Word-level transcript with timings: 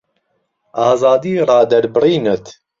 ئازادی 0.79 1.33
ڕادەربڕینت 1.47 2.45